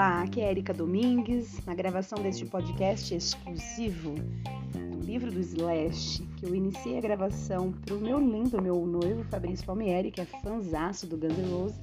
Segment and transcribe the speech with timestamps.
[0.00, 6.46] Olá, aqui é Erika Domingues, na gravação deste podcast exclusivo do livro do Slash, que
[6.46, 11.06] eu iniciei a gravação para o meu lindo, meu noivo Fabrício Palmieri, que é fanzaço
[11.06, 11.78] do Guns N' Roses,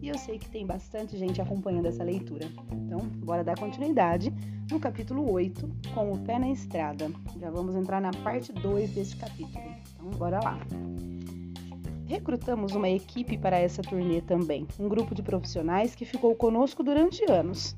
[0.00, 2.50] e eu sei que tem bastante gente acompanhando essa leitura.
[2.72, 4.32] Então, bora dar continuidade
[4.70, 7.12] no capítulo 8, com o pé na estrada.
[7.38, 9.62] Já vamos entrar na parte 2 deste capítulo.
[9.94, 10.58] Então, bora lá.
[12.08, 17.22] Recrutamos uma equipe para essa turnê também, um grupo de profissionais que ficou conosco durante
[17.30, 17.76] anos.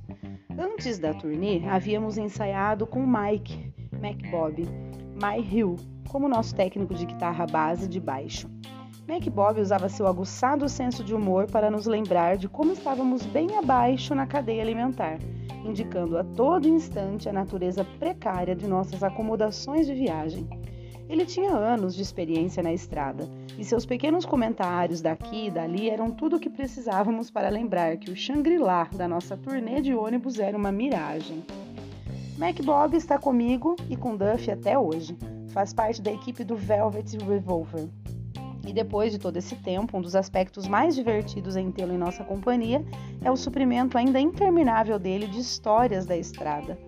[0.56, 4.62] Antes da turnê, havíamos ensaiado com Mike McBob,
[5.20, 5.74] My Hill,
[6.09, 8.48] como nosso técnico de guitarra base de baixo.
[9.09, 14.15] McBob usava seu aguçado senso de humor para nos lembrar de como estávamos bem abaixo
[14.15, 15.18] na cadeia alimentar,
[15.65, 20.48] indicando a todo instante a natureza precária de nossas acomodações de viagem.
[21.10, 23.28] Ele tinha anos de experiência na estrada
[23.59, 28.12] e seus pequenos comentários daqui e dali eram tudo o que precisávamos para lembrar que
[28.12, 31.43] o Shangri-La da nossa turnê de ônibus era uma miragem.
[32.38, 35.18] Mac Bob está comigo e com Duff até hoje.
[35.49, 37.88] Faz parte da equipe do Velvet Revolver.
[38.65, 42.23] E depois de todo esse tempo, um dos aspectos mais divertidos em tê-lo em nossa
[42.23, 42.84] companhia
[43.21, 46.79] é o suprimento ainda interminável dele de histórias da estrada.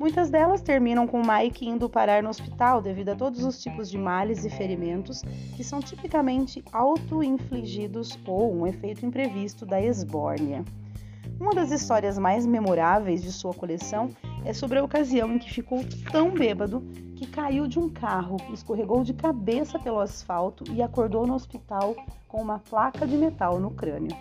[0.00, 3.98] Muitas delas terminam com Mike indo parar no hospital devido a todos os tipos de
[3.98, 5.20] males e ferimentos
[5.54, 10.64] que são tipicamente auto-infligidos ou um efeito imprevisto da esbórnia.
[11.38, 14.08] Uma das histórias mais memoráveis de sua coleção
[14.42, 16.80] é sobre a ocasião em que ficou tão bêbado
[17.14, 21.94] que caiu de um carro, escorregou de cabeça pelo asfalto e acordou no hospital
[22.26, 24.16] com uma placa de metal no crânio.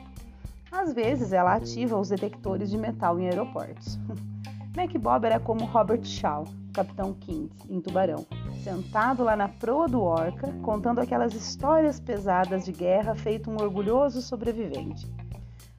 [0.69, 3.97] Às vezes, ela ativa os detectores de metal em aeroportos.
[4.79, 8.25] MacBob era como Robert Shaw, Capitão King, em Tubarão,
[8.63, 14.21] sentado lá na proa do Orca, contando aquelas histórias pesadas de guerra feito um orgulhoso
[14.21, 15.05] sobrevivente.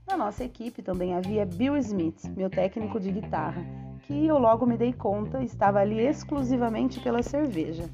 [0.06, 3.64] Na nossa equipe também havia Bill Smith, meu técnico de guitarra,
[4.02, 7.88] que eu logo me dei conta estava ali exclusivamente pela cerveja.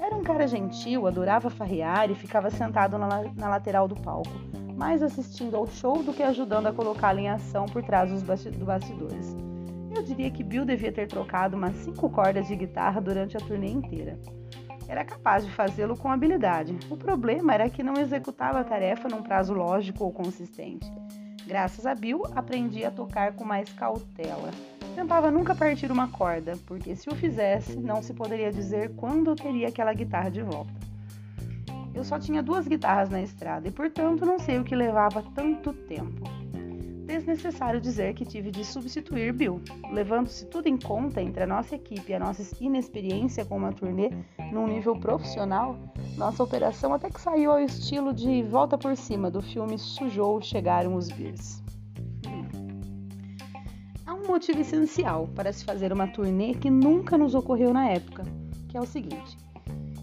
[0.00, 4.32] Era um cara gentil, adorava farrear e ficava sentado na, na lateral do palco,
[4.76, 9.36] mais assistindo ao show do que ajudando a colocá-lo em ação por trás dos bastidores.
[9.94, 13.68] Eu diria que Bill devia ter trocado umas cinco cordas de guitarra durante a turnê
[13.68, 14.18] inteira.
[14.86, 16.78] Era capaz de fazê-lo com habilidade.
[16.88, 20.90] O problema era que não executava a tarefa num prazo lógico ou consistente.
[21.46, 24.50] Graças a Bill, aprendi a tocar com mais cautela.
[24.94, 29.68] Tentava nunca partir uma corda, porque se o fizesse, não se poderia dizer quando teria
[29.68, 30.72] aquela guitarra de volta.
[31.94, 35.72] Eu só tinha duas guitarras na estrada e, portanto, não sei o que levava tanto
[35.72, 36.37] tempo
[37.08, 39.62] desnecessário dizer que tive de substituir Bill.
[39.90, 44.10] Levando-se tudo em conta entre a nossa equipe e a nossa inexperiência com uma turnê
[44.52, 45.74] num nível profissional,
[46.18, 50.94] nossa operação até que saiu ao estilo de Volta por Cima do filme Sujou Chegaram
[50.94, 51.62] os Beers.
[54.06, 58.22] Há um motivo essencial para se fazer uma turnê que nunca nos ocorreu na época,
[58.68, 59.38] que é o seguinte: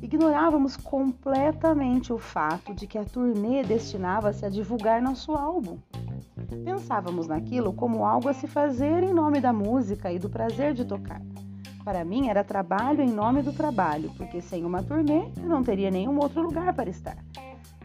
[0.01, 5.77] ignorávamos completamente o fato de que a turnê destinava-se a divulgar nosso álbum.
[6.63, 10.85] Pensávamos naquilo como algo a se fazer em nome da música e do prazer de
[10.85, 11.21] tocar.
[11.83, 15.91] Para mim era trabalho em nome do trabalho, porque sem uma turnê eu não teria
[15.91, 17.17] nenhum outro lugar para estar.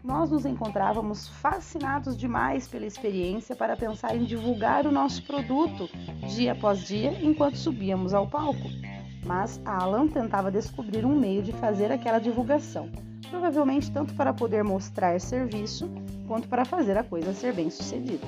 [0.03, 5.87] Nós nos encontrávamos fascinados demais pela experiência para pensar em divulgar o nosso produto
[6.27, 8.67] dia após dia enquanto subíamos ao palco.
[9.23, 12.89] Mas Alan tentava descobrir um meio de fazer aquela divulgação,
[13.29, 15.87] provavelmente tanto para poder mostrar serviço
[16.27, 18.25] quanto para fazer a coisa ser bem sucedida.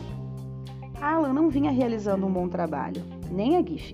[1.03, 3.94] Alan não vinha realizando um bom trabalho, nem a GIF.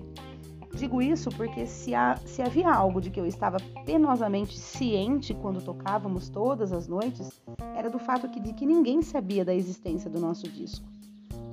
[0.76, 5.60] Digo isso porque se, há, se, havia algo de que eu estava penosamente ciente quando
[5.60, 7.42] tocávamos todas as noites,
[7.74, 10.86] era do fato que, de que ninguém sabia da existência do nosso disco.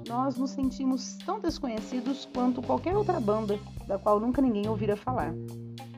[0.07, 5.34] Nós nos sentimos tão desconhecidos quanto qualquer outra banda da qual nunca ninguém ouvira falar.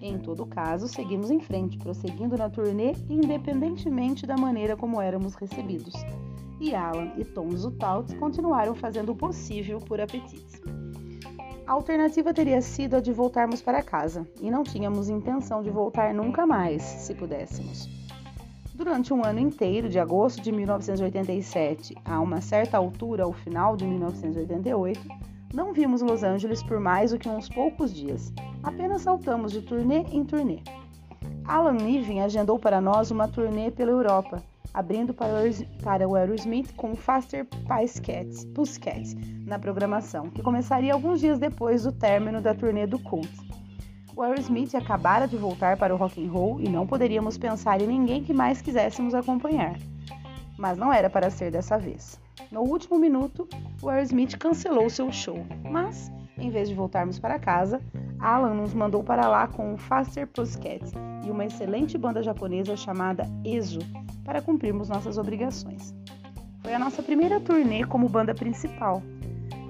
[0.01, 5.93] Em todo caso, seguimos em frente, prosseguindo na turnê independentemente da maneira como éramos recebidos
[6.59, 10.61] e Alan e Tom Zutaut continuaram fazendo o possível por apetites.
[11.65, 16.13] A alternativa teria sido a de voltarmos para casa, e não tínhamos intenção de voltar
[16.13, 17.87] nunca mais, se pudéssemos.
[18.73, 23.85] Durante um ano inteiro, de agosto de 1987 a uma certa altura, ao final de
[23.85, 25.01] 1988,
[25.53, 28.33] não vimos Los Angeles por mais do que uns poucos dias.
[28.63, 30.59] Apenas saltamos de turnê em turnê.
[31.45, 34.41] Alan Niven agendou para nós uma turnê pela Europa,
[34.73, 41.83] abrindo para o Aerosmith com Faster Pussycat, Pussycat na programação, que começaria alguns dias depois
[41.83, 43.29] do término da turnê do Cult.
[44.15, 47.87] O Aerosmith acabara de voltar para o rock and roll e não poderíamos pensar em
[47.87, 49.77] ninguém que mais quiséssemos acompanhar.
[50.57, 52.19] Mas não era para ser dessa vez.
[52.51, 53.47] No último minuto,
[53.81, 57.81] o Aerosmith cancelou seu show, mas Em vez de voltarmos para casa,
[58.17, 60.85] Alan nos mandou para lá com o Faster Pussycat
[61.25, 63.79] e uma excelente banda japonesa chamada ESO
[64.23, 65.93] para cumprirmos nossas obrigações.
[66.61, 69.01] Foi a nossa primeira turnê como banda principal.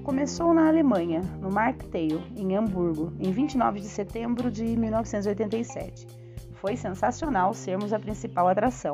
[0.03, 6.07] Começou na Alemanha, no Marktail, em Hamburgo, em 29 de setembro de 1987.
[6.53, 8.93] Foi sensacional sermos a principal atração,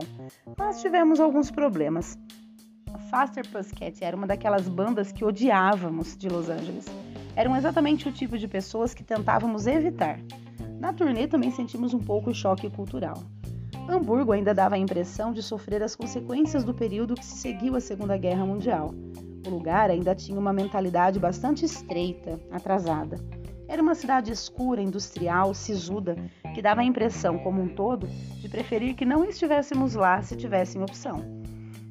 [0.57, 2.17] mas tivemos alguns problemas.
[3.09, 6.85] Faster Pussycat era uma daquelas bandas que odiávamos de Los Angeles
[7.35, 10.19] eram exatamente o tipo de pessoas que tentávamos evitar.
[10.79, 13.21] Na turnê também sentimos um pouco o choque cultural.
[13.87, 17.79] Hamburgo ainda dava a impressão de sofrer as consequências do período que se seguiu à
[17.79, 18.95] Segunda Guerra Mundial.
[19.45, 23.17] O lugar ainda tinha uma mentalidade bastante estreita, atrasada.
[23.67, 26.15] Era uma cidade escura, industrial, sisuda,
[26.53, 28.07] que dava a impressão, como um todo,
[28.41, 31.23] de preferir que não estivéssemos lá se tivessem opção.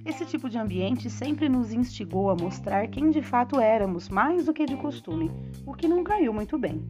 [0.05, 4.53] Esse tipo de ambiente sempre nos instigou a mostrar quem de fato éramos, mais do
[4.53, 5.31] que de costume,
[5.65, 6.85] o que não caiu muito bem.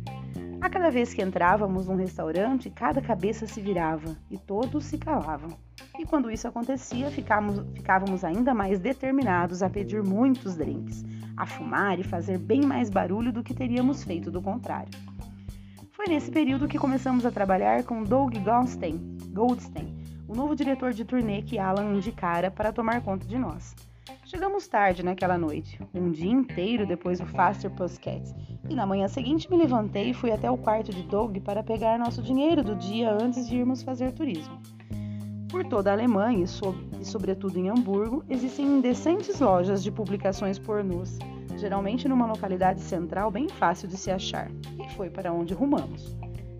[0.64, 5.50] A cada vez que entrávamos num restaurante, cada cabeça se virava e todos se calavam.
[5.98, 11.04] E quando isso acontecia, ficávamos, ficávamos ainda mais determinados a pedir muitos drinks,
[11.36, 14.88] a fumar e fazer bem mais barulho do que teríamos feito do contrário.
[15.92, 19.94] Foi nesse período que começamos a trabalhar com Doug Goldstein, Goldstein
[20.26, 23.76] o novo diretor de turnê que Alan indicara para tomar conta de nós.
[24.24, 28.34] Chegamos tarde naquela noite, um dia inteiro depois do Faster Pussycat,
[28.68, 31.98] e na manhã seguinte me levantei e fui até o quarto de Doug para pegar
[31.98, 34.58] nosso dinheiro do dia antes de irmos fazer turismo.
[35.50, 41.18] Por toda a Alemanha e, so sobretudo em Hamburgo, existem indecentes lojas de publicações pornôs,
[41.56, 46.16] geralmente numa localidade central bem fácil de se achar, e foi para onde rumamos.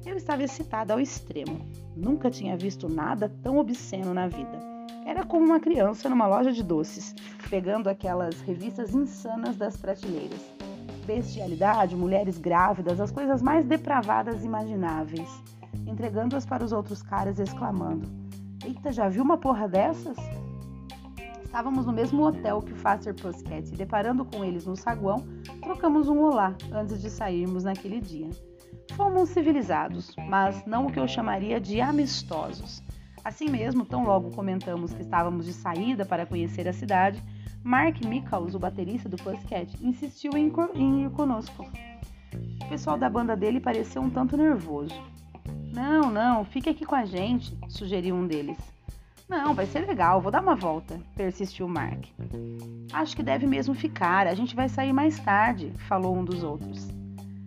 [0.06, 1.66] Eu estava excitada ao extremo.
[1.96, 4.60] Nunca tinha visto nada tão obsceno na vida.
[5.04, 7.14] Era como uma criança numa loja de doces,
[7.50, 10.53] pegando aquelas revistas insanas das prateleiras.
[11.06, 15.28] Bestialidade, mulheres grávidas, as coisas mais depravadas imagináveis,
[15.86, 18.08] entregando-as para os outros caras exclamando:
[18.64, 20.16] Eita, já viu uma porra dessas?
[21.44, 25.24] Estávamos no mesmo hotel que o Faster Pussycat e, deparando com eles no saguão,
[25.62, 28.30] trocamos um olá antes de sairmos naquele dia.
[28.96, 32.82] Fomos civilizados, mas não o que eu chamaria de amistosos.
[33.24, 37.22] Assim mesmo, tão logo comentamos que estávamos de saída para conhecer a cidade,
[37.64, 40.52] Mark Michaels, o baterista do Pussycat, insistiu em,
[41.02, 41.66] ir conosco.
[42.62, 44.94] O pessoal da banda dele pareceu um tanto nervoso.
[45.72, 48.58] Não, não, fique aqui com a gente, sugeriu um deles.
[49.26, 52.04] Não, vai ser legal, vou dar uma volta, persistiu Mark.
[52.92, 56.86] Acho que deve mesmo ficar, a gente vai sair mais tarde, falou um dos outros.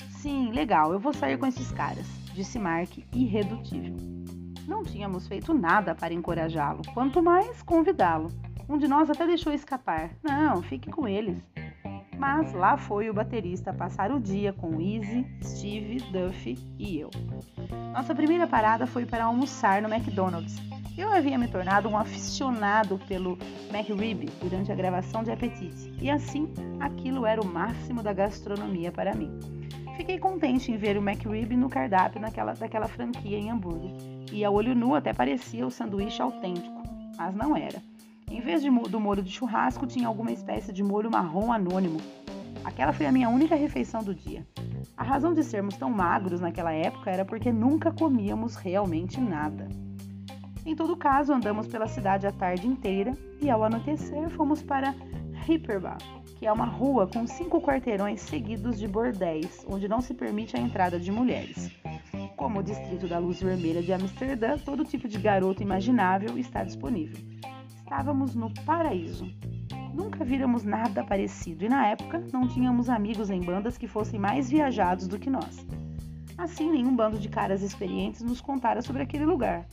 [0.10, 3.96] Sim, legal, eu vou sair com esses caras, disse Mark, irredutível.
[4.68, 8.31] Não tínhamos feito nada para encorajá-lo, quanto mais convidá-lo.
[8.69, 10.12] Um de nós até deixou escapar.
[10.22, 11.38] Não, fique com eles.
[12.18, 17.10] Mas lá foi o baterista passar o dia com Easy, Steve, Duffy e eu.
[17.94, 20.56] Nossa primeira parada foi para almoçar no McDonald's.
[20.98, 23.38] Eu havia me tornado um aficionado pelo
[23.72, 29.14] McRib durante a gravação de Apetite, e assim aquilo era o máximo da gastronomia para
[29.14, 29.31] mim.
[29.96, 33.96] Fiquei contente em ver o McRib no cardápio naquela, daquela franquia em Hamburgo.
[34.31, 36.81] E a olho nu até parecia o sanduíche autêntico,
[37.16, 37.80] mas não era.
[38.29, 42.02] Em vez de, do molho de churrasco, tinha alguma espécie de molho marrom anônimo.
[42.63, 44.45] Aquela foi a minha única refeição do dia.
[44.97, 49.69] A razão de sermos tão magros naquela época era porque nunca comíamos realmente nada.
[50.66, 54.94] Em todo caso, andamos pela cidade a tarde inteira e ao anoitecer fomos para
[55.47, 56.04] Hipperbach,
[56.37, 60.59] que é uma rua com cinco quarteirões seguidos de bordéis, onde não se permite a
[60.59, 61.71] entrada de mulheres.
[62.35, 67.18] Como o distrito da Luz Vermelha de Amsterdã, todo tipo de garoto imaginável está disponível.
[67.87, 69.25] Estávamos no paraíso.
[69.94, 74.49] Nunca víramos nada parecido e na época não tínhamos amigos em bandas que fossem mais
[74.49, 75.65] viajados do que nós.
[76.37, 79.65] Assim, nenhum bando de caras experientes nos contara sobre aquele lugar.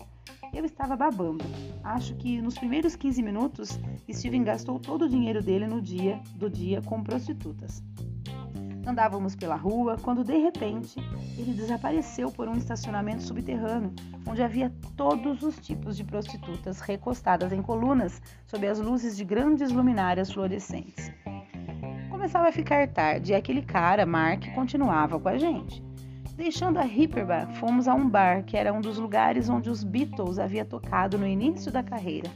[0.55, 1.45] Eu estava babando.
[1.83, 6.49] Acho que nos primeiros 15 minutos, Steven gastou todo o dinheiro dele no dia do
[6.49, 7.83] dia com prostitutas.
[8.87, 11.01] Andávamos pela rua quando de repente
[11.39, 13.93] ele desapareceu por um estacionamento subterrâneo,
[14.27, 19.73] onde havia todos os tipos de prostitutas recostadas em colunas sob as luzes de grandes
[19.73, 21.11] luminárias fluorescentes.
[22.11, 25.83] Começava a ficar tarde e aquele cara, Mark, continuava com a gente.
[26.37, 30.39] Deixando a Hyperbar, fomos a um bar que era um dos lugares onde os Beatles
[30.39, 32.31] havia tocado no início da carreira.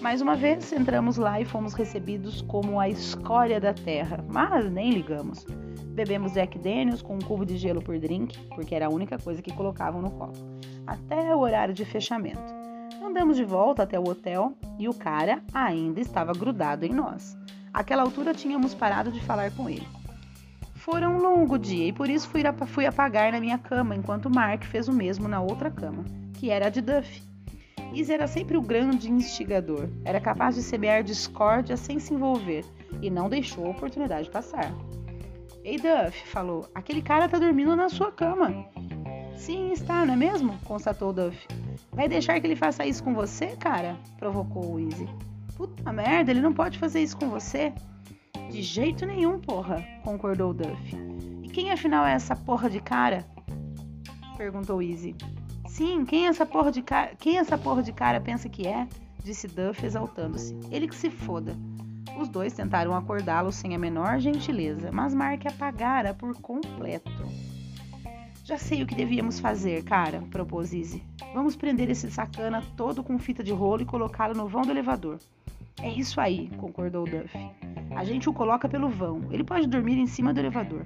[0.00, 4.92] Mais uma vez, entramos lá e fomos recebidos como a escória da terra, mas nem
[4.92, 5.44] ligamos.
[5.98, 9.42] Bebemos Jack Daniels com um cubo de gelo por drink, porque era a única coisa
[9.42, 10.38] que colocavam no copo,
[10.86, 12.54] até o horário de fechamento.
[13.02, 17.36] Andamos de volta até o hotel e o cara ainda estava grudado em nós.
[17.74, 19.88] Àquela altura tínhamos parado de falar com ele.
[20.76, 24.62] Fora um longo dia e por isso fui, fui apagar na minha cama, enquanto Mark
[24.66, 27.24] fez o mesmo na outra cama, que era a de Duff.
[27.92, 32.64] Izzy era sempre o grande instigador, era capaz de semear discórdia sem se envolver
[33.02, 34.72] e não deixou a oportunidade passar.
[35.64, 38.66] Ei, Duff, falou, aquele cara tá dormindo na sua cama.
[39.36, 40.58] Sim, está, não é mesmo?
[40.64, 41.46] constatou Duff.
[41.92, 43.96] Vai deixar que ele faça isso com você, cara?
[44.18, 44.88] provocou o.
[45.56, 47.72] Puta merda, ele não pode fazer isso com você.
[48.50, 50.96] De jeito nenhum, porra, concordou Duff.
[51.42, 53.26] E quem afinal é essa porra de cara?
[54.36, 55.16] perguntou Izzy.
[55.66, 58.86] Sim, quem essa porra de cara, quem essa porra de cara pensa que é?
[59.22, 60.56] disse Duff exaltando-se.
[60.70, 61.54] Ele que se foda.
[62.18, 67.24] Os dois tentaram acordá-lo sem a menor gentileza, mas Mark apagara por completo.
[68.44, 71.02] Já sei o que devíamos fazer, cara, propôs Izzy.
[71.32, 75.18] Vamos prender esse sacana todo com fita de rolo e colocá-lo no vão do elevador.
[75.80, 77.38] É isso aí, concordou Duff.
[77.94, 79.22] A gente o coloca pelo vão.
[79.30, 80.84] Ele pode dormir em cima do elevador.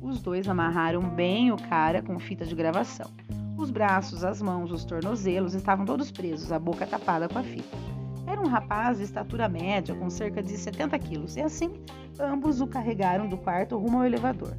[0.00, 3.10] Os dois amarraram bem o cara com fita de gravação.
[3.58, 7.89] Os braços, as mãos, os tornozelos estavam todos presos, a boca tapada com a fita.
[8.30, 11.72] Era um rapaz de estatura média, com cerca de 70 quilos, e assim
[12.16, 14.56] ambos o carregaram do quarto rumo ao elevador.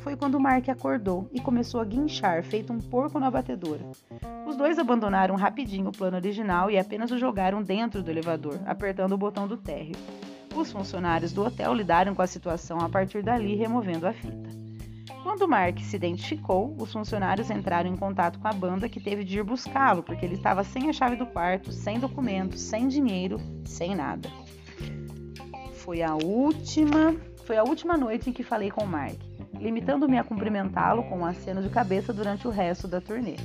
[0.00, 3.84] Foi quando Mark acordou e começou a guinchar, feito um porco na batedora.
[4.44, 9.12] Os dois abandonaram rapidinho o plano original e apenas o jogaram dentro do elevador, apertando
[9.12, 9.94] o botão do térreo.
[10.52, 14.50] Os funcionários do hotel lidaram com a situação a partir dali, removendo a fita.
[15.22, 19.38] Quando Mark se identificou, os funcionários entraram em contato com a banda que teve de
[19.38, 23.94] ir buscá-lo, porque ele estava sem a chave do quarto, sem documentos, sem dinheiro, sem
[23.94, 24.28] nada.
[25.74, 27.14] Foi a última,
[27.46, 29.16] foi a última noite em que falei com Mark,
[29.60, 33.36] limitando-me a cumprimentá-lo com um aceno de cabeça durante o resto da turnê.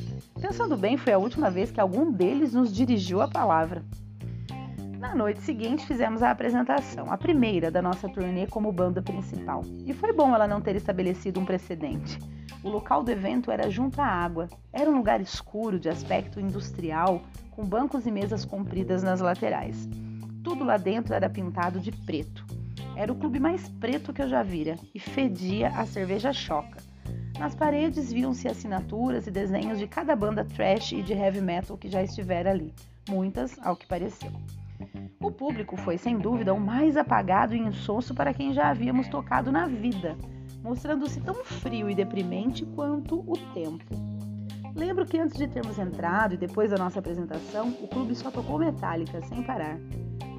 [0.41, 3.83] Pensando bem, foi a última vez que algum deles nos dirigiu a palavra.
[4.99, 9.61] Na noite seguinte, fizemos a apresentação, a primeira da nossa turnê como banda principal.
[9.85, 12.17] E foi bom ela não ter estabelecido um precedente.
[12.63, 14.47] O local do evento era junto à água.
[14.73, 19.87] Era um lugar escuro, de aspecto industrial, com bancos e mesas compridas nas laterais.
[20.43, 22.43] Tudo lá dentro era pintado de preto.
[22.95, 26.81] Era o clube mais preto que eu já vira e fedia a cerveja choca.
[27.37, 31.87] Nas paredes viam-se assinaturas e desenhos de cada banda trash e de heavy metal que
[31.87, 32.73] já estivera ali,
[33.07, 34.31] muitas ao que pareceu.
[35.19, 39.51] O público foi, sem dúvida, o mais apagado e insosso para quem já havíamos tocado
[39.51, 40.15] na vida,
[40.63, 43.85] mostrando-se tão frio e deprimente quanto o tempo.
[44.75, 48.59] Lembro que antes de termos entrado e depois da nossa apresentação, o clube só tocou
[48.59, 49.79] Metallica sem parar.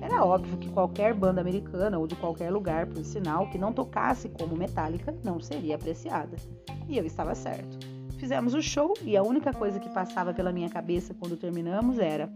[0.01, 4.29] Era óbvio que qualquer banda americana ou de qualquer lugar, por sinal, que não tocasse
[4.29, 6.37] como Metallica não seria apreciada.
[6.89, 7.79] E eu estava certo.
[8.17, 12.31] Fizemos o show e a única coisa que passava pela minha cabeça quando terminamos era: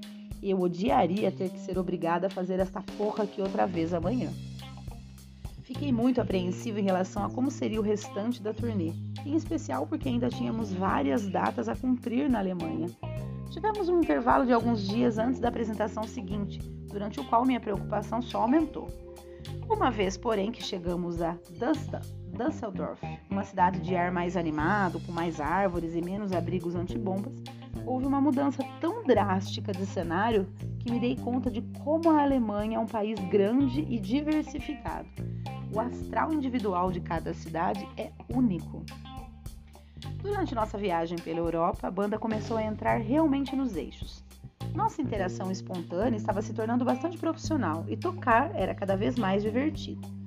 [0.50, 4.30] eu odiaria ter que ser obrigada a fazer esta porra aqui outra vez amanhã.
[5.62, 8.92] Fiquei muito apreensiva em relação a como seria o restante da turnê,
[9.24, 12.88] em especial porque ainda tínhamos várias datas a cumprir na Alemanha.
[13.50, 16.58] Tivemos um intervalo de alguns dias antes da apresentação seguinte,
[16.90, 18.88] durante o qual minha preocupação só aumentou.
[19.68, 21.38] Uma vez, porém, que chegamos a
[22.32, 27.32] Düsseldorf, uma cidade de ar mais animado, com mais árvores e menos abrigos antibombas,
[27.86, 30.46] houve uma mudança tão drástica de cenário
[30.78, 35.08] que me dei conta de como a Alemanha é um país grande e diversificado.
[35.74, 38.84] O astral individual de cada cidade é único.
[40.22, 44.24] Durante nossa viagem pela Europa, a banda começou a entrar realmente nos eixos.
[44.74, 50.21] Nossa interação espontânea estava se tornando bastante profissional e tocar era cada vez mais divertido.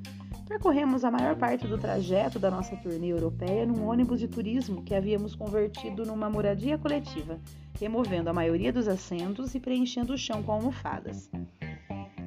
[0.47, 4.93] Percorremos a maior parte do trajeto da nossa turnê europeia num ônibus de turismo que
[4.93, 7.39] havíamos convertido numa moradia coletiva,
[7.79, 11.31] removendo a maioria dos assentos e preenchendo o chão com almofadas.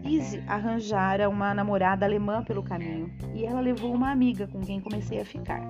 [0.05, 5.21] Izzy arranjara uma namorada alemã pelo caminho e ela levou uma amiga com quem comecei
[5.21, 5.63] a ficar.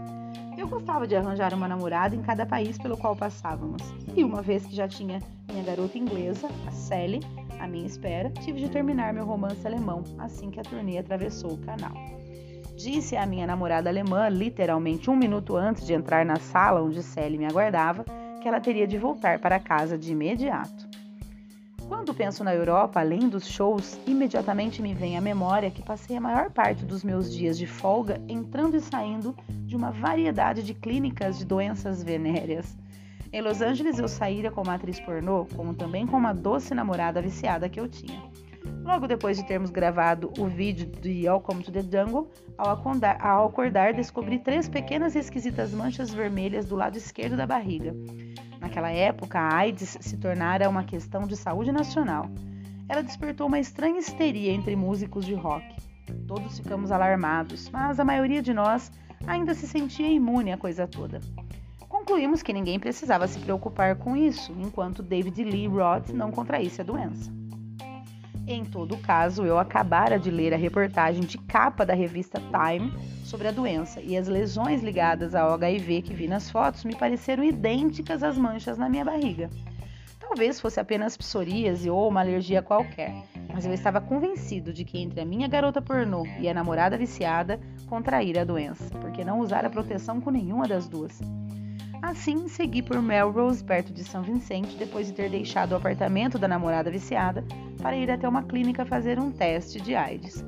[0.56, 3.82] Eu gostava de arranjar uma namorada em cada país pelo qual passávamos,
[4.16, 7.20] e uma vez que já tinha minha garota inglesa, a Sally,
[7.60, 11.58] à minha espera, tive de terminar meu romance alemão assim que a turnê atravessou o
[11.58, 11.92] canal.
[12.78, 17.36] Disse à minha namorada alemã, literalmente um minuto antes de entrar na sala onde Sally
[17.36, 18.04] me aguardava,
[18.40, 20.88] que ela teria de voltar para casa de imediato.
[21.88, 26.20] Quando penso na Europa, além dos shows, imediatamente me vem à memória que passei a
[26.20, 31.36] maior parte dos meus dias de folga entrando e saindo de uma variedade de clínicas
[31.36, 32.78] de doenças venéreas.
[33.32, 37.20] Em Los Angeles eu saíra com uma atriz pornô, como também com uma doce namorada
[37.20, 38.22] viciada que eu tinha.
[38.88, 43.46] Logo depois de termos gravado o vídeo de Welcome to the Jungle, ao acordar, ao
[43.46, 47.94] acordar descobri três pequenas e esquisitas manchas vermelhas do lado esquerdo da barriga.
[48.58, 52.30] Naquela época, a AIDS se tornara uma questão de saúde nacional.
[52.88, 55.66] Ela despertou uma estranha histeria entre músicos de rock.
[56.26, 58.90] Todos ficamos alarmados, mas a maioria de nós
[59.26, 61.20] ainda se sentia imune à coisa toda.
[61.90, 66.84] Concluímos que ninguém precisava se preocupar com isso, enquanto David Lee Roth não contraísse a
[66.84, 67.37] doença.
[68.50, 72.90] Em todo caso, eu acabara de ler a reportagem de capa da revista Time
[73.22, 77.44] sobre a doença e as lesões ligadas ao HIV que vi nas fotos me pareceram
[77.44, 79.50] idênticas às manchas na minha barriga.
[80.18, 85.20] Talvez fosse apenas psoríase ou uma alergia qualquer, mas eu estava convencido de que entre
[85.20, 90.22] a minha garota pornô e a namorada viciada contraíra a doença, porque não usara proteção
[90.22, 91.20] com nenhuma das duas.
[92.00, 96.46] Assim, segui por Melrose, perto de São Vicente, depois de ter deixado o apartamento da
[96.46, 97.44] namorada viciada
[97.82, 100.44] para ir até uma clínica fazer um teste de AIDS.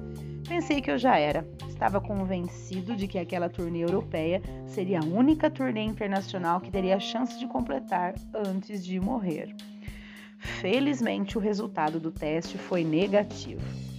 [0.48, 1.46] Pensei que eu já era.
[1.68, 7.00] Estava convencido de que aquela turnê europeia seria a única turnê internacional que teria a
[7.00, 9.54] chance de completar antes de morrer.
[10.38, 13.89] Felizmente, o resultado do teste foi negativo.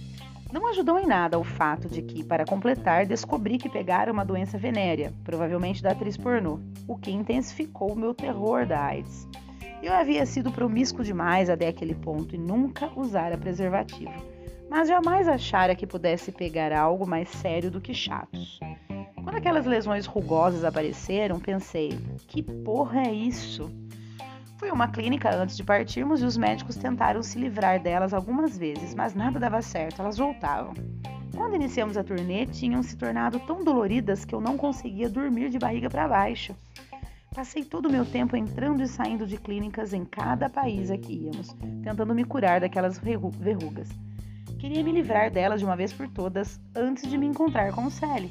[0.52, 4.58] Não ajudou em nada o fato de que, para completar, descobri que pegara uma doença
[4.58, 9.26] venérea, provavelmente da atriz pornô, o que intensificou o meu terror da AIDS.
[9.82, 14.12] Eu havia sido promíscuo demais até aquele ponto e nunca usara preservativo,
[14.68, 18.60] mas jamais achara que pudesse pegar algo mais sério do que chatos.
[19.24, 23.70] Quando aquelas lesões rugosas apareceram, pensei: que porra é isso?
[24.62, 28.56] Fui a uma clínica antes de partirmos e os médicos tentaram se livrar delas algumas
[28.56, 30.72] vezes, mas nada dava certo, elas voltavam.
[31.36, 35.58] Quando iniciamos a turnê, tinham se tornado tão doloridas que eu não conseguia dormir de
[35.58, 36.54] barriga para baixo.
[37.34, 41.12] Passei todo o meu tempo entrando e saindo de clínicas em cada país a que
[41.12, 43.88] íamos, tentando me curar daquelas verrugas.
[44.60, 47.90] Queria me livrar delas de uma vez por todas antes de me encontrar com o
[47.90, 48.30] Sally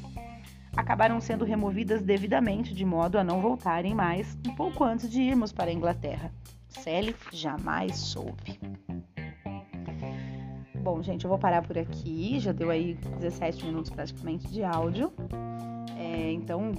[0.76, 5.52] acabaram sendo removidas devidamente, de modo a não voltarem mais um pouco antes de irmos
[5.52, 6.32] para a Inglaterra.
[6.68, 8.58] Sally jamais soube.
[10.82, 12.40] Bom, gente, eu vou parar por aqui.
[12.40, 15.12] Já deu aí 17 minutos praticamente de áudio.
[15.96, 16.72] É, então,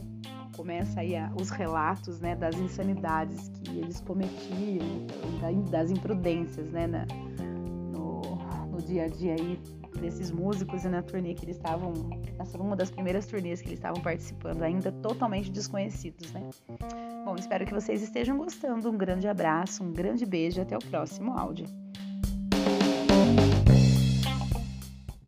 [0.58, 5.08] começa aí a, os relatos né, das insanidades que eles cometiam,
[5.70, 7.06] das imprudências né, na,
[7.91, 8.22] no,
[8.72, 9.60] no dia a dia aí
[10.00, 11.94] desses músicos e na turnê que eles estavam.
[12.60, 16.50] Uma das primeiras turnês que eles estavam participando, ainda totalmente desconhecidos, né?
[17.26, 18.90] Bom, espero que vocês estejam gostando.
[18.90, 21.66] Um grande abraço, um grande beijo até o próximo áudio.